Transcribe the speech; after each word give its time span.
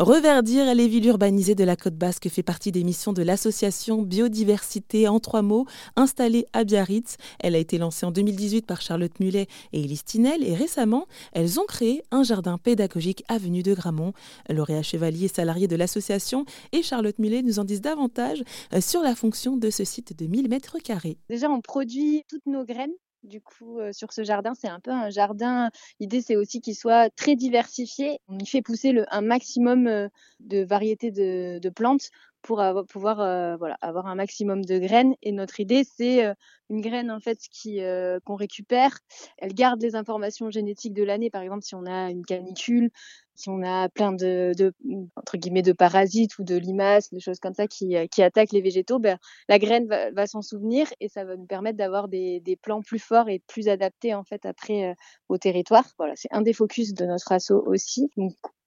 Reverdir 0.00 0.74
les 0.74 0.88
villes 0.88 1.06
urbanisées 1.06 1.54
de 1.54 1.62
la 1.62 1.76
côte 1.76 1.94
basque 1.94 2.28
fait 2.28 2.42
partie 2.42 2.72
des 2.72 2.82
missions 2.82 3.12
de 3.12 3.22
l'association 3.22 4.02
Biodiversité 4.02 5.06
en 5.06 5.20
trois 5.20 5.42
mots, 5.42 5.66
installée 5.94 6.46
à 6.52 6.64
Biarritz. 6.64 7.16
Elle 7.38 7.54
a 7.54 7.58
été 7.58 7.78
lancée 7.78 8.04
en 8.04 8.10
2018 8.10 8.66
par 8.66 8.80
Charlotte 8.80 9.20
Mulet 9.20 9.46
et 9.72 9.84
Elise 9.84 10.02
Tinel 10.02 10.42
et 10.42 10.56
récemment, 10.56 11.06
elles 11.32 11.60
ont 11.60 11.64
créé 11.64 12.02
un 12.10 12.24
jardin 12.24 12.58
pédagogique 12.58 13.22
avenue 13.28 13.62
de 13.62 13.72
Gramont. 13.72 14.14
Lauréat 14.48 14.82
Chevalier, 14.82 15.28
salarié 15.28 15.68
de 15.68 15.76
l'association, 15.76 16.44
et 16.72 16.82
Charlotte 16.82 17.20
Mulet 17.20 17.42
nous 17.42 17.60
en 17.60 17.64
disent 17.64 17.80
davantage 17.80 18.42
euh, 18.72 18.80
sur 18.80 19.00
la 19.00 19.14
fonction 19.14 19.56
de 19.56 19.70
ce 19.70 19.84
site 19.84 20.18
de 20.18 20.26
1000 20.26 20.48
mètres 20.48 20.78
carrés. 20.82 21.18
Déjà, 21.28 21.48
on 21.48 21.60
produit 21.60 22.24
toutes 22.28 22.46
nos 22.46 22.64
graines 22.64 22.90
du 23.24 23.40
coup, 23.40 23.80
sur 23.92 24.12
ce 24.12 24.22
jardin, 24.24 24.52
c'est 24.54 24.68
un 24.68 24.80
peu 24.80 24.90
un 24.90 25.10
jardin. 25.10 25.70
L'idée, 26.00 26.20
c'est 26.20 26.36
aussi 26.36 26.60
qu'il 26.60 26.76
soit 26.76 27.10
très 27.16 27.36
diversifié. 27.36 28.18
On 28.28 28.38
y 28.38 28.46
fait 28.46 28.62
pousser 28.62 28.94
un 29.10 29.20
maximum 29.20 30.08
de 30.40 30.64
variétés 30.64 31.10
de 31.10 31.70
plantes 31.70 32.10
pour 32.44 32.60
avoir, 32.60 32.84
pouvoir 32.84 33.16
voilà, 33.58 33.76
avoir 33.80 34.06
un 34.06 34.14
maximum 34.14 34.64
de 34.64 34.78
graines. 34.78 35.14
Et 35.22 35.32
notre 35.32 35.60
idée, 35.60 35.82
c'est 35.84 36.22
une 36.70 36.80
graine 36.80 37.10
en 37.10 37.18
fait 37.18 37.38
qui 37.50 37.80
qu'on 38.24 38.36
récupère. 38.36 38.98
Elle 39.38 39.54
garde 39.54 39.82
les 39.82 39.96
informations 39.96 40.50
génétiques 40.50 40.92
de 40.92 41.02
l'année. 41.02 41.30
Par 41.30 41.42
exemple, 41.42 41.62
si 41.64 41.74
on 41.74 41.86
a 41.86 42.10
une 42.10 42.24
canicule, 42.24 42.90
si 43.34 43.48
on 43.48 43.62
a 43.62 43.88
plein 43.88 44.12
de, 44.12 44.52
de, 44.56 44.72
entre 45.16 45.36
guillemets 45.36 45.62
de 45.62 45.72
parasites 45.72 46.38
ou 46.38 46.44
de 46.44 46.54
limaces, 46.56 47.12
des 47.12 47.20
choses 47.20 47.40
comme 47.40 47.54
ça 47.54 47.66
qui, 47.66 47.96
qui 48.08 48.22
attaquent 48.22 48.52
les 48.52 48.60
végétaux, 48.60 48.98
ben, 48.98 49.18
la 49.48 49.58
graine 49.58 49.86
va, 49.86 50.10
va 50.12 50.26
s'en 50.26 50.42
souvenir 50.42 50.86
et 51.00 51.08
ça 51.08 51.24
va 51.24 51.36
nous 51.36 51.46
permettre 51.46 51.76
d'avoir 51.76 52.08
des, 52.08 52.40
des, 52.40 52.56
plants 52.56 52.82
plus 52.82 52.98
forts 52.98 53.28
et 53.28 53.40
plus 53.46 53.68
adaptés 53.68 54.14
en 54.14 54.24
fait 54.24 54.46
après 54.46 54.90
euh, 54.90 54.94
au 55.28 55.38
territoire. 55.38 55.84
Voilà, 55.98 56.14
c'est 56.16 56.32
un 56.32 56.42
des 56.42 56.52
focus 56.52 56.94
de 56.94 57.06
notre 57.06 57.32
assaut 57.32 57.62
aussi. 57.66 58.10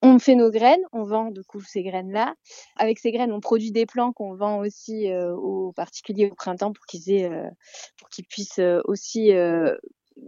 On 0.07 0.19
fait 0.19 0.35
nos 0.35 0.51
graines, 0.51 0.81
on 0.91 1.03
vend 1.03 1.31
du 1.31 1.43
coup 1.43 1.61
ces 1.61 1.83
graines-là. 1.83 2.35
Avec 2.77 2.99
ces 2.99 3.11
graines, 3.11 3.31
on 3.31 3.39
produit 3.39 3.71
des 3.71 3.85
plants 3.85 4.13
qu'on 4.13 4.35
vend 4.35 4.59
aussi 4.59 5.11
euh, 5.11 5.33
aux 5.35 5.71
particuliers 5.73 6.29
au 6.31 6.35
printemps 6.35 6.73
pour 6.73 6.85
qu'ils 6.85 7.11
aient, 7.11 7.31
euh, 7.31 7.49
pour 7.97 8.09
qu'ils 8.09 8.25
puissent 8.25 8.59
euh, 8.59 8.81
aussi 8.85 9.31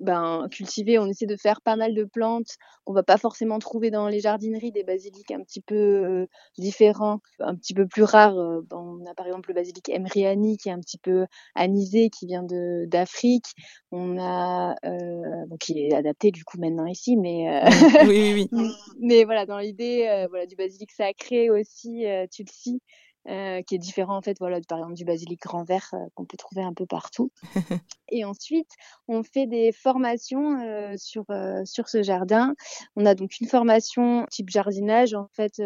ben, 0.02 0.48
cultiver, 0.52 1.00
on 1.00 1.08
essaie 1.08 1.26
de 1.26 1.36
faire 1.36 1.62
pas 1.62 1.76
mal 1.76 1.94
de 1.94 2.04
plantes 2.04 2.56
qu'on 2.86 2.94
va 2.94 3.04
pas 3.04 3.18
forcément 3.18 3.60
trouver 3.60 3.92
dans 3.92 4.08
les 4.08 4.20
jardineries, 4.20 4.72
des 4.72 4.84
basiliques 4.84 5.32
un 5.32 5.42
petit 5.42 5.62
peu 5.62 5.76
euh, 5.76 6.26
différents, 6.58 7.20
un 7.40 7.56
petit 7.56 7.74
peu 7.74 7.88
plus 7.88 8.04
rares. 8.04 8.38
Euh, 8.38 8.62
on 8.72 9.06
a 9.06 9.14
par 9.14 9.28
exemple 9.28 9.50
le 9.50 9.56
basilic 9.56 9.90
Emriani 9.90 10.58
qui 10.58 10.70
est 10.70 10.72
un 10.72 10.80
petit 10.80 10.98
peu 10.98 11.26
anisé, 11.56 12.10
qui 12.10 12.26
vient 12.28 12.44
d'Afrique. 12.44 13.54
On 13.92 14.18
a 14.20 14.76
euh, 14.86 15.46
bon, 15.48 15.58
qui 15.58 15.80
est 15.80 15.94
adapté 15.94 16.32
du 16.32 16.44
coup 16.44 16.60
maintenant 16.60 16.86
ici, 16.86 17.18
mais 17.18 17.50
euh, 17.50 17.70
oui, 18.08 18.34
oui, 18.34 18.50
oui. 18.52 18.72
mais 19.00 19.24
voilà 19.24 19.46
dans 19.46 19.58
l'idée 19.58 20.08
euh, 20.08 20.28
voilà 20.30 20.46
du 20.46 20.56
basilic 20.56 20.92
sacré 20.92 21.50
aussi, 21.50 22.06
tulsi. 22.32 22.82
Euh, 23.30 23.62
qui 23.62 23.76
est 23.76 23.80
différent 23.80 24.18
en 24.18 24.24
fait 24.24 24.40
voilà 24.40 24.60
par 24.68 24.80
exemple 24.80 24.96
du 24.96 25.06
basilic 25.06 25.40
grand 25.40 25.64
vert 25.64 25.88
euh, 25.94 25.98
qu'on 26.16 26.26
peut 26.26 26.38
trouver 26.38 26.64
un 26.64 26.74
peu 26.74 26.88
partout. 26.88 27.32
Et 28.10 28.26
ensuite 28.26 28.72
on 29.08 29.22
fait 29.22 29.46
des 29.46 29.72
formations 29.72 30.60
euh, 30.62 30.96
sur 30.98 31.26
sur 31.66 31.90
ce 31.90 32.02
jardin. 32.02 32.56
On 32.96 33.06
a 33.06 33.14
donc 33.14 33.40
une 33.40 33.48
formation 33.48 34.26
type 34.32 34.50
jardinage 34.50 35.14
en 35.14 35.28
fait 35.34 35.62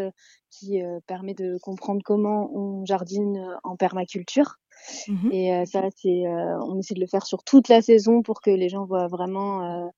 qui 0.50 0.82
permet 1.08 1.36
de 1.36 1.58
comprendre 1.62 2.02
comment 2.04 2.52
on 2.54 2.86
jardine 2.86 3.58
en 3.64 3.78
permaculture. 3.78 4.58
Mmh 5.08 5.30
et 5.32 5.66
ça, 5.66 5.84
c'est, 5.96 6.24
on 6.28 6.78
essaie 6.78 6.94
de 6.94 7.00
le 7.00 7.08
faire 7.08 7.26
sur 7.26 7.44
toute 7.44 7.70
la 7.70 7.82
saison 7.82 8.22
pour 8.22 8.42
que 8.42 8.50
les 8.50 8.68
gens 8.68 8.86
voient 8.86 9.08
vraiment 9.08 9.90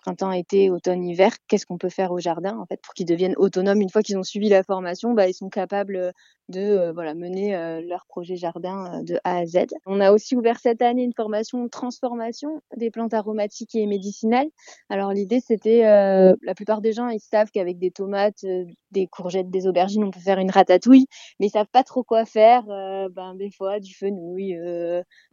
printemps, 0.00 0.32
été, 0.32 0.70
automne, 0.70 1.04
hiver, 1.04 1.36
qu'est-ce 1.46 1.66
qu'on 1.66 1.78
peut 1.78 1.90
faire 1.90 2.12
au 2.12 2.18
jardin 2.18 2.58
en 2.58 2.66
fait 2.66 2.80
pour 2.82 2.94
qu'ils 2.94 3.06
deviennent 3.06 3.34
autonomes. 3.36 3.80
Une 3.80 3.90
fois 3.90 4.02
qu'ils 4.02 4.18
ont 4.18 4.22
suivi 4.22 4.48
la 4.48 4.62
formation, 4.62 5.12
bah, 5.12 5.28
ils 5.28 5.34
sont 5.34 5.50
capables 5.50 6.12
de 6.50 6.60
euh, 6.60 6.92
voilà 6.92 7.14
mener 7.14 7.56
euh, 7.56 7.80
leur 7.80 8.04
projet 8.06 8.36
jardin 8.36 9.00
euh, 9.00 9.02
de 9.02 9.18
A 9.24 9.38
à 9.38 9.46
Z. 9.46 9.66
On 9.86 10.00
a 10.00 10.12
aussi 10.12 10.36
ouvert 10.36 10.58
cette 10.58 10.82
année 10.82 11.04
une 11.04 11.14
formation 11.14 11.62
de 11.64 11.68
transformation 11.68 12.60
des 12.76 12.90
plantes 12.90 13.14
aromatiques 13.14 13.74
et 13.74 13.86
médicinales. 13.86 14.48
Alors 14.88 15.12
l'idée 15.12 15.40
c'était 15.40 15.82
la 15.82 16.54
plupart 16.54 16.80
des 16.80 16.92
gens 16.92 17.08
ils 17.08 17.20
savent 17.20 17.50
qu'avec 17.50 17.78
des 17.78 17.90
tomates, 17.90 18.44
des 18.90 19.06
courgettes, 19.06 19.50
des 19.50 19.66
aubergines, 19.66 20.04
on 20.04 20.10
peut 20.10 20.20
faire 20.20 20.38
une 20.38 20.50
ratatouille, 20.50 21.06
mais 21.38 21.46
ils 21.46 21.50
savent 21.50 21.70
pas 21.70 21.84
trop 21.84 22.02
quoi 22.02 22.24
faire. 22.24 22.64
ben 22.66 23.34
des 23.36 23.50
fois 23.50 23.78
du 23.78 23.94
fenouil, 23.94 24.56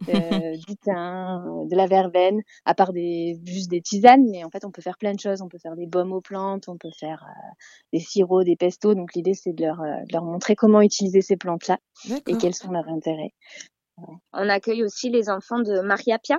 du 0.00 0.76
thym, 0.76 1.66
de 1.68 1.76
la 1.76 1.86
verveine, 1.86 2.40
à 2.64 2.74
part 2.74 2.92
des 2.92 3.38
juste 3.44 3.70
des 3.70 3.80
tisanes, 3.80 4.26
mais 4.30 4.44
en 4.44 4.50
fait 4.50 4.64
on 4.64 4.70
peut 4.70 4.82
faire 4.82 4.98
plein 4.98 5.12
de 5.12 5.20
choses. 5.20 5.42
On 5.42 5.48
peut 5.48 5.58
faire 5.58 5.76
des 5.76 5.86
baumes 5.86 6.12
aux 6.12 6.20
plantes, 6.20 6.68
on 6.68 6.76
peut 6.76 6.90
faire 6.98 7.24
des 7.92 8.00
sirops, 8.00 8.44
des 8.44 8.56
pestos. 8.56 8.94
Donc 8.94 9.14
l'idée 9.14 9.34
c'est 9.34 9.52
de 9.52 9.64
leur, 9.64 9.78
de 9.78 10.12
leur 10.12 10.24
montrer 10.24 10.54
comment 10.54 10.80
utiliser 10.80 11.07
ces 11.20 11.36
plantes-là 11.36 11.78
et 12.26 12.36
quels 12.36 12.54
sont 12.54 12.70
leurs 12.70 12.88
intérêts. 12.88 13.32
On 14.32 14.48
accueille 14.48 14.84
aussi 14.84 15.10
les 15.10 15.28
enfants 15.28 15.58
de 15.58 15.80
Maria 15.80 16.18
Pia. 16.18 16.38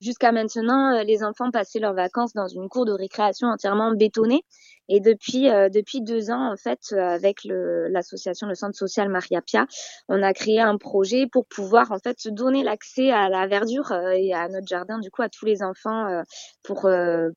Jusqu'à 0.00 0.30
maintenant, 0.30 0.94
euh, 0.94 1.02
les 1.02 1.24
enfants 1.24 1.50
passaient 1.50 1.80
leurs 1.80 1.94
vacances 1.94 2.32
dans 2.32 2.46
une 2.46 2.68
cour 2.68 2.84
de 2.84 2.92
récréation 2.92 3.48
entièrement 3.48 3.92
bétonnée. 3.92 4.42
Et 4.88 5.00
depuis 5.00 5.48
euh, 5.48 5.68
depuis 5.68 6.02
deux 6.02 6.30
ans, 6.30 6.52
en 6.52 6.56
fait, 6.56 6.80
euh, 6.92 6.98
avec 6.98 7.38
l'association 7.44 8.46
le, 8.46 8.54
Centre 8.54 8.76
social 8.76 9.08
Maria 9.08 9.40
Pia, 9.40 9.66
on 10.08 10.22
a 10.22 10.32
créé 10.32 10.60
un 10.60 10.76
projet 10.76 11.26
pour 11.30 11.46
pouvoir 11.46 11.92
en 11.92 11.98
fait 11.98 12.18
se 12.18 12.28
donner 12.28 12.62
l'accès 12.62 13.10
à 13.10 13.28
la 13.28 13.46
verdure 13.46 13.92
et 13.92 14.34
à 14.34 14.48
notre 14.48 14.66
jardin, 14.66 14.98
du 14.98 15.10
coup, 15.10 15.22
à 15.22 15.28
tous 15.28 15.46
les 15.46 15.62
enfants 15.62 16.22
pour 16.62 16.88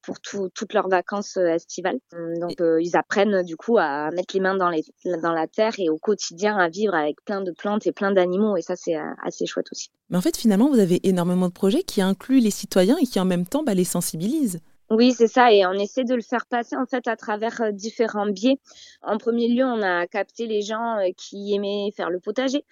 pour 0.03 0.19
toutes 0.21 0.73
leurs 0.73 0.89
vacances 0.89 1.37
estivales. 1.37 1.99
Donc, 2.39 2.55
ils 2.59 2.95
apprennent 2.95 3.43
du 3.43 3.55
coup 3.55 3.77
à 3.77 4.09
mettre 4.11 4.33
les 4.35 4.41
mains 4.41 4.55
dans 4.55 4.69
les 4.69 4.83
dans 5.21 5.33
la 5.33 5.47
terre 5.47 5.73
et 5.77 5.89
au 5.89 5.97
quotidien 5.97 6.57
à 6.57 6.69
vivre 6.69 6.95
avec 6.95 7.23
plein 7.25 7.41
de 7.41 7.51
plantes 7.51 7.87
et 7.87 7.91
plein 7.91 8.11
d'animaux. 8.11 8.57
Et 8.57 8.61
ça, 8.61 8.75
c'est 8.75 8.95
assez 9.23 9.45
chouette 9.45 9.67
aussi. 9.71 9.89
Mais 10.09 10.17
en 10.17 10.21
fait, 10.21 10.37
finalement, 10.37 10.69
vous 10.69 10.79
avez 10.79 10.99
énormément 11.07 11.47
de 11.47 11.53
projets 11.53 11.83
qui 11.83 12.01
incluent 12.01 12.39
les 12.39 12.51
citoyens 12.51 12.97
et 12.97 13.05
qui 13.05 13.19
en 13.19 13.25
même 13.25 13.45
temps 13.45 13.63
bah, 13.63 13.73
les 13.73 13.83
sensibilisent. 13.83 14.59
Oui, 14.91 15.13
c'est 15.13 15.27
ça, 15.27 15.51
et 15.51 15.65
on 15.65 15.71
essaie 15.73 16.03
de 16.03 16.13
le 16.13 16.21
faire 16.21 16.45
passer 16.45 16.75
en 16.75 16.85
fait 16.85 17.07
à 17.07 17.15
travers 17.15 17.59
euh, 17.61 17.71
différents 17.71 18.27
biais. 18.27 18.59
En 19.01 19.17
premier 19.17 19.47
lieu, 19.47 19.65
on 19.65 19.81
a 19.81 20.05
capté 20.05 20.45
les 20.45 20.61
gens 20.61 20.99
euh, 20.99 21.09
qui 21.17 21.55
aimaient 21.55 21.89
faire 21.95 22.11
le 22.11 22.19
potager. 22.19 22.63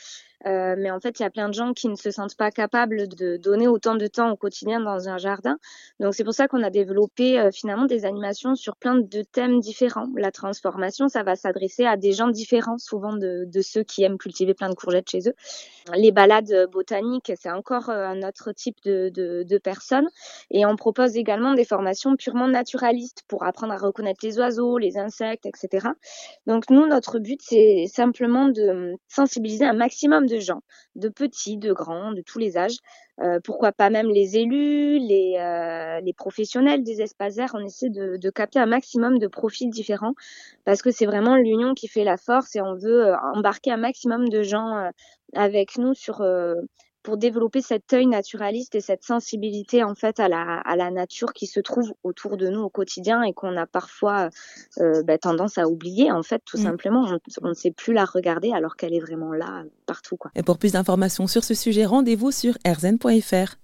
Euh, 0.46 0.76
mais 0.78 0.92
en 0.92 1.00
fait, 1.00 1.20
il 1.20 1.24
y 1.24 1.26
a 1.26 1.30
plein 1.30 1.48
de 1.48 1.54
gens 1.54 1.74
qui 1.74 1.88
ne 1.88 1.96
se 1.96 2.12
sentent 2.12 2.36
pas 2.36 2.52
capables 2.52 3.08
de 3.08 3.38
donner 3.38 3.68
autant 3.68 3.96
de 3.96 4.08
temps 4.08 4.32
au 4.32 4.36
quotidien 4.36 4.82
dans 4.82 5.08
un 5.08 5.18
jardin. 5.18 5.58
Donc 6.00 6.14
c'est 6.16 6.24
pour 6.24 6.34
ça 6.34 6.48
qu'on 6.48 6.64
a 6.64 6.70
développé 6.70 7.40
euh, 7.40 7.50
finalement 7.52 7.86
des 7.86 8.06
animations 8.06 8.56
sur 8.56 8.76
plein 8.76 8.96
de 8.96 9.22
thèmes 9.24 9.60
différents. 9.60 10.08
La 10.18 10.32
transformation, 10.32 11.08
ça 11.08 11.24
va 11.24 11.36
s'adresser 11.36 11.86
à 11.86 11.96
des 11.98 12.12
gens 12.12 12.28
différents, 12.28 12.78
souvent 12.78 13.14
de, 13.14 13.46
de, 13.46 13.62
ceux 13.62 13.84
qui 13.84 14.04
aiment 14.04 14.18
cultiver 14.18 14.54
plein 14.54 14.70
de 14.70 14.76
courgettes 14.76 15.10
chez 15.10 15.30
eux. 15.30 15.34
Les 15.96 16.12
balades 16.12 16.70
botaniques, 16.72 17.32
c'est 17.40 17.52
encore 17.52 17.90
un 17.90 18.22
autre 18.24 18.52
type 18.52 18.78
de, 18.84 19.10
de, 19.10 19.44
de 19.44 19.58
personnes. 19.58 20.08
Et 20.52 20.66
on 20.66 20.76
propose 20.76 21.16
également 21.16 21.54
des 21.54 21.66
formations 21.66 22.03
purement 22.16 22.48
naturalistes 22.48 23.24
pour 23.28 23.44
apprendre 23.44 23.74
à 23.74 23.78
reconnaître 23.78 24.20
les 24.24 24.38
oiseaux, 24.40 24.78
les 24.78 24.98
insectes, 24.98 25.46
etc. 25.46 25.90
Donc 26.48 26.70
nous, 26.70 26.86
notre 26.86 27.20
but, 27.20 27.40
c'est 27.42 27.86
simplement 27.88 28.48
de 28.48 28.96
sensibiliser 29.08 29.66
un 29.66 29.74
maximum 29.74 30.28
de 30.28 30.40
gens, 30.40 30.62
de 30.96 31.10
petits, 31.10 31.58
de 31.58 31.74
grands, 31.74 32.12
de 32.12 32.22
tous 32.22 32.40
les 32.40 32.58
âges. 32.58 32.78
Euh, 33.22 33.40
pourquoi 33.44 33.72
pas 33.72 33.90
même 33.90 34.10
les 34.10 34.38
élus, 34.38 34.98
les, 34.98 35.36
euh, 35.38 36.02
les 36.02 36.14
professionnels 36.14 36.84
des 36.84 37.02
espaces 37.02 37.36
verts. 37.36 37.52
On 37.54 37.64
essaie 37.64 37.90
de, 37.90 38.30
capter 38.32 38.60
un 38.60 38.66
maximum 38.66 39.20
de 39.20 39.28
profils 39.28 39.70
différents 39.70 40.14
parce 40.66 40.82
que 40.82 40.90
c'est 40.90 41.06
vraiment 41.06 41.36
l'union 41.36 41.76
qui 41.76 41.88
fait 41.88 42.04
la 42.04 42.18
force 42.18 42.56
et 42.56 42.62
on 42.62 42.76
veut 42.76 43.08
euh, 43.08 43.16
embarquer 43.36 43.72
un 43.72 43.78
maximum 43.78 44.30
de 44.30 44.42
gens 44.42 44.90
avec 45.36 45.78
nous 45.78 45.94
sur 45.94 46.24
pour 47.04 47.18
développer 47.18 47.62
cet 47.62 47.92
œil 47.94 48.08
naturaliste 48.08 48.76
et 48.76 48.82
cette 48.82 49.04
sensibilité 49.04 49.84
en 49.84 49.94
fait 49.94 50.20
à 50.20 50.28
la, 50.28 50.60
à 50.60 50.76
la 50.76 50.90
nature 50.90 51.34
qui 51.34 51.48
se 51.48 51.60
trouve 51.60 51.94
autour 52.04 52.38
de 52.38 52.48
nous 52.48 52.62
au 52.62 52.70
quotidien 52.70 53.22
et 53.24 53.34
qu'on 53.34 53.56
a 53.58 53.68
parfois 53.68 54.30
euh, 54.80 55.04
bah, 55.04 55.18
tendance 55.18 55.58
à 55.58 55.68
oublier 55.68 56.12
en 56.12 56.24
fait 56.24 56.42
tout 56.46 56.58
mmh. 56.58 56.64
simplement 56.64 57.06
on, 57.08 57.20
on, 57.42 57.50
ne 57.50 57.54
sait 57.54 57.72
plus 57.72 57.94
la 57.94 58.06
regarder 58.06 58.52
alors 58.54 58.76
qu'elle 58.76 58.94
est 58.94 59.02
vraiment 59.02 59.34
là 59.34 59.64
partout 59.86 60.18
quoi. 60.18 60.32
Et 60.36 60.44
pour 60.44 60.58
plus 60.58 60.72
d'informations 60.72 61.28
sur 61.28 61.44
ce 61.44 61.54
sujet 61.54 61.86
rendez-vous 61.86 62.32
sur 62.32 62.58
rzn.fr. 62.66 63.63